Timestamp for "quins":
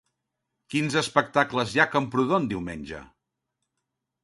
0.73-0.97